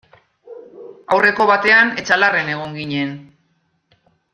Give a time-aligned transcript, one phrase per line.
[1.17, 3.17] Aurreko batean Etxalarren egon ginen.